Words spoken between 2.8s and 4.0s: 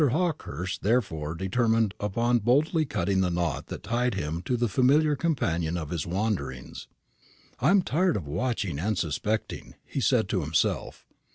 cutting the knot that